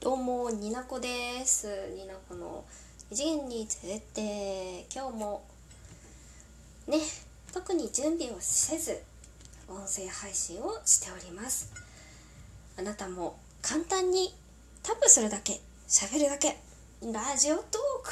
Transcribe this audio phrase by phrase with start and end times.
[0.00, 1.66] どうも、になこです。
[1.94, 2.64] になこの
[3.10, 5.44] 二次元に連れて、今日も、
[6.88, 6.96] ね、
[7.52, 8.98] 特に準備をせず、
[9.68, 11.70] 音声配信をしております。
[12.78, 14.34] あなたも簡単に
[14.82, 16.56] タップするだけ、喋るだけ、
[17.02, 17.64] ラジオトー
[18.02, 18.10] ク。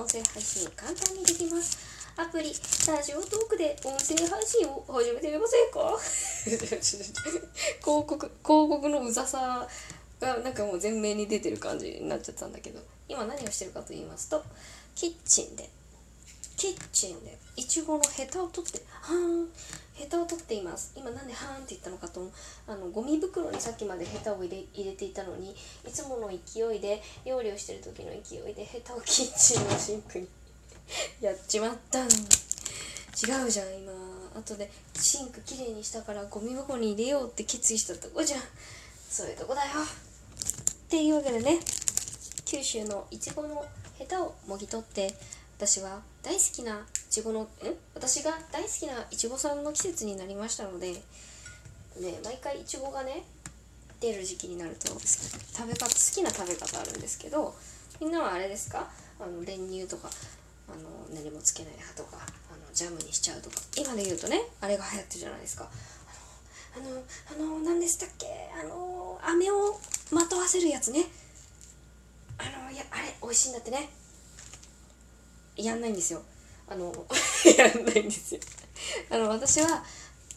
[0.00, 1.78] 音声配信簡単にできます。
[2.16, 2.52] アプリ、
[2.88, 5.96] ラジオトークで音声配信を始めてみませんか？
[6.42, 9.68] 広告、広告のうざさ
[10.20, 12.80] がなんかもう前面に出てる感じになっちゃったんだけど。
[13.08, 14.42] 今何をしてるかと言いますと
[14.94, 15.68] キッチンで。
[16.56, 17.38] キッチンで。
[17.56, 18.80] いちごのヘタを取って。
[19.02, 19.48] はーん。
[19.94, 20.92] ヘタを取っています。
[20.96, 22.30] 今なんではーんって言ったのかと
[22.66, 25.54] あのゴミ袋にさっきまでヘタを入れ入れていたのにい
[25.90, 30.28] つもの勢いで料理をしてる時の勢いでヘタをキッチンのシンクに
[31.20, 32.08] やっちまったん違
[33.46, 33.92] うじゃん今。
[34.34, 38.40] 後でシンクきれいにしたからゴミ箱に入れようって決意したとこじゃん。
[39.08, 39.70] そういうとこだよ。
[40.86, 41.58] っていうわけでね
[42.44, 43.64] 九州のいちごの
[43.98, 45.12] ヘタをもぎ取って
[45.58, 46.76] 私は大好きない
[47.10, 47.48] ちごのん
[47.94, 51.00] 私が大好きないちごさんの季節になりましたのでね
[52.24, 53.24] 毎回いちごがね
[54.00, 57.52] 出る時期になると食べ方好きな食べ方あるんですけど
[58.00, 58.88] みんなはあれですか？
[59.18, 60.08] あの練乳とか
[60.68, 60.78] あの
[61.12, 63.56] 何もつけない派とかあのジャムにしちゃうとか。
[63.76, 65.68] 今で言うとねあれが流行ってるじゃないですか。
[66.76, 66.78] あ
[67.40, 68.26] のあの何でしたっけ？
[68.62, 71.04] あの飴をまとわせるやつね。
[72.38, 73.88] あのいやあれ美味しいんだってね。
[75.56, 76.22] やんないんですよ。
[76.68, 76.92] あの
[77.56, 78.40] やんないんですよ。
[79.10, 79.84] あの私は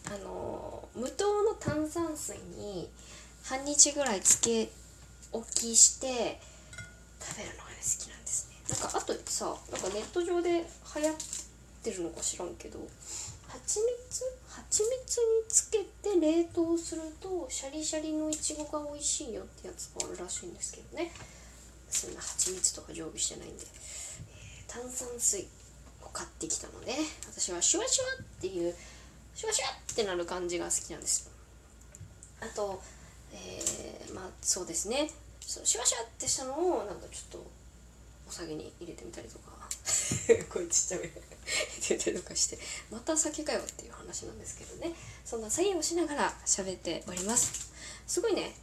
[0.06, 2.90] あの無糖の炭酸水に
[3.44, 4.70] 半日ぐらいつけ
[5.32, 6.40] 置きして
[7.20, 8.56] 食べるのが好きなんですね。
[8.68, 11.16] なんかあとさなんかネット上で流行っ
[11.82, 12.78] てるのか知らんけど。
[13.50, 14.24] 蜂蜜？
[14.48, 21.10] 蜂蜜につけて冷凍するとシャリシャリのいちごが美味しいよってやつがあるらしいんですけどね。
[21.88, 25.48] そんな蜂蜜とか常備してないんで、えー炭酸水
[26.00, 26.92] を買ってきたので
[27.28, 28.72] 私はシュワシュワっていう
[29.34, 31.28] シュワシュワってなる感じが好きなんです。
[32.40, 32.80] あと
[33.32, 35.10] えーまあそうですね。
[35.40, 37.46] そうシュワシュワってしたのをなんかちょっと
[38.28, 39.50] お酒に入れてみたりとか。
[40.52, 41.29] こいつちっちゃめ。
[41.46, 42.58] 入れたりとかして
[42.90, 44.94] また酒かよっていう話なんですけどね。
[45.24, 47.72] そんな作業をしながら喋っております。
[48.06, 48.54] すごいね。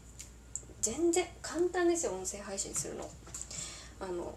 [0.82, 3.10] 全然簡単ですよ音声配信するの。
[4.00, 4.34] あの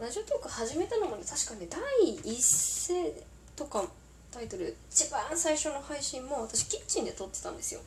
[0.00, 1.80] ラジオトーク始めたのもね確かね第
[2.14, 2.42] 一
[2.88, 3.12] 声
[3.54, 3.84] とか
[4.30, 7.80] タイトル一番最初の配信も私キッチンで撮ってたんですよ。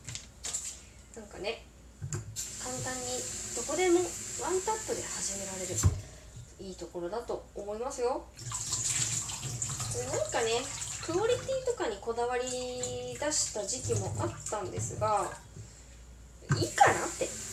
[1.14, 1.62] なんかね
[2.62, 3.06] 簡単に
[3.54, 4.00] どこでも
[4.42, 5.74] ワンタップで始められる。
[6.60, 8.24] いいところだと思いますよ。
[10.06, 10.50] なんかね
[11.04, 15.30] クオリティとかにこだわり出した時期もあったんですが
[16.56, 17.50] いいかなって。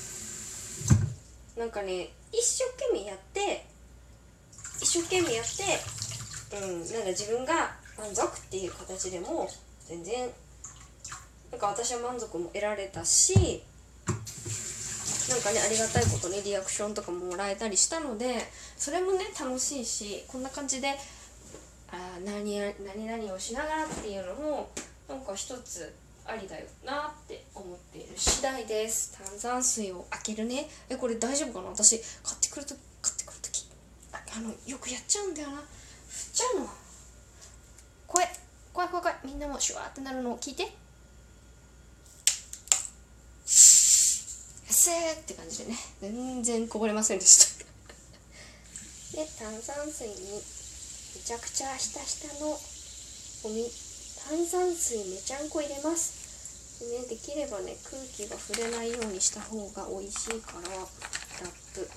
[1.57, 3.65] なんかね一生懸命やって
[4.79, 5.63] 一生懸命やって
[6.55, 9.49] うんなんか自分が満足っていう形でも
[9.87, 10.29] 全然
[11.51, 13.63] なんか私は満足も得られたし
[15.29, 18.35] なんかねありがたいことにリアクションとかももらえたりしたので
[18.77, 20.95] それもね楽しいしこんな感じで
[21.89, 24.69] あ何々何々をしながらっていうのも
[25.07, 25.93] なんか一つ
[26.25, 29.17] ありだよなって思っている次第です。
[29.17, 30.67] 炭酸水を開けるね。
[30.89, 31.69] えこれ大丈夫かな？
[31.69, 33.65] 私買ってくると買ってくるとき
[34.35, 35.55] あのよくやっちゃうんだよな。
[35.57, 35.63] 振っ
[36.33, 36.67] ちゃうの
[38.05, 38.27] 怖い。
[38.73, 39.17] 怖い怖い怖い。
[39.25, 40.67] みんなもシュワーってなるのを聞いて。
[43.45, 45.77] せーって感じでね。
[46.01, 47.65] 全然こぼれませんでした。
[49.15, 50.43] で炭酸水に
[51.17, 53.65] めちゃくちゃひたひたのおみ
[54.29, 56.79] 炭酸水めちゃんこ入れます。
[56.79, 60.85] で,、ね、できればね空気が触れないようにした方が美味しいからラッ
[61.73, 61.89] プ。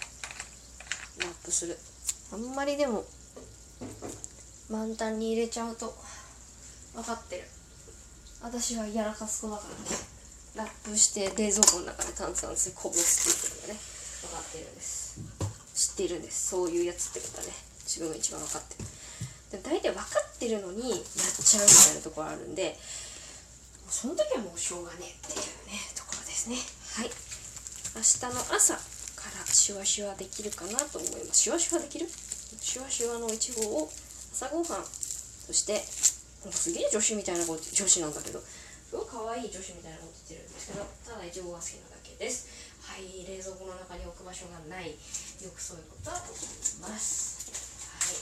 [1.21, 1.77] ラップする。
[2.33, 3.05] あんまりでも
[4.71, 5.95] 満タンに入れちゃうと
[6.95, 7.43] 分かってる。
[8.41, 10.65] 私はやらかす子だからね。
[10.65, 13.81] ラップして冷蔵庫の中で炭酸水こぼすっていうのがね
[14.23, 15.21] 分かってるんです。
[15.75, 16.49] 知っているんです。
[16.49, 17.53] そういうやつってことはね
[17.85, 19.00] 自分が一番分かってる。
[19.51, 20.05] で大体分か
[20.35, 22.79] ってるのにやっちゃうみたいなところあるんで
[23.91, 26.57] その時はもうしょうがねえっていうねところですね。
[26.95, 27.11] はい。
[27.91, 28.75] 明日の朝
[29.19, 31.43] からシュワシュワできるかなと思います。
[31.43, 32.07] シュワシュワできる？
[32.07, 33.91] シュワシュワのいちごを
[34.33, 35.83] 朝ごはんそして
[36.47, 42.47] なんかすげえ女子みたいな子女子なんだけどすごい可愛い女子みたいなこと言ってるんですけどただいちごが好きなだけです。
[42.87, 44.95] はい冷蔵庫の中に置く場所がない。
[44.95, 46.39] よくそういうことは思い
[46.85, 47.51] ます
[47.91, 48.15] はい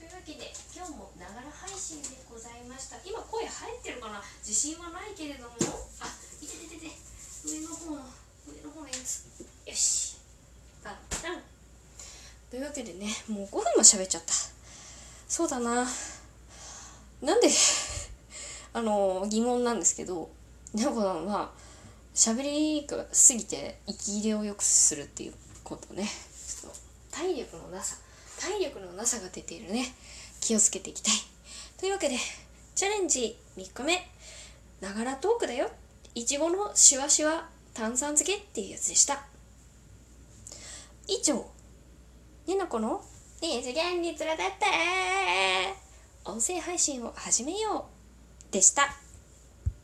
[0.00, 2.96] というわけで今日もながら配信でございました。
[3.04, 4.22] 今声入ってるかな？
[4.42, 5.54] 自信はないけれども。
[6.00, 6.10] あ
[6.42, 6.90] いてててて。
[7.46, 8.02] 上の方の
[8.48, 9.26] 上の方のやつ。
[9.66, 10.16] よし。
[10.82, 11.42] バンバン。
[12.50, 14.32] というわけでねもう5分も喋っちゃった。
[15.28, 15.86] そうだな。
[17.22, 17.48] なんで
[18.72, 20.30] あの疑問なんですけど
[20.74, 21.52] ねこさんは
[22.14, 26.04] 喋りが過ぎて息切れを良くするっていうことね。
[26.04, 26.78] ちょっと
[27.10, 27.96] 体力のなさ
[28.38, 29.94] 体力のなさが出ているね。
[30.40, 31.33] 気をつけていきたい。
[31.78, 32.16] というわけで
[32.74, 34.06] チャレンジ3日目。
[34.80, 35.70] ながらトークだよ。
[36.14, 39.24] いちごのしわしわ炭酸漬けっていうやつでした。
[41.06, 41.44] 以上。
[42.46, 43.02] ねなこの
[43.40, 44.66] 二次元に連れてって。
[46.24, 47.86] 音声配信を始めよ
[48.50, 48.52] う。
[48.52, 49.03] でした。